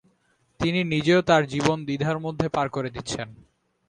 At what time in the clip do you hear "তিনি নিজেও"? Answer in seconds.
0.59-1.19